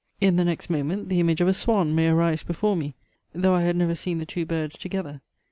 In 0.19 0.35
the 0.35 0.43
next 0.43 0.71
moment 0.71 1.09
the 1.09 1.19
image 1.19 1.41
of 1.41 1.47
a 1.47 1.53
swan 1.53 1.93
may 1.93 2.09
arise 2.09 2.41
before 2.41 2.75
me, 2.75 2.95
though 3.35 3.53
I 3.53 3.61
had 3.61 3.75
never 3.75 3.93
seen 3.93 4.17
the 4.17 4.25
two 4.25 4.47
birds 4.47 4.75
together. 4.75 5.21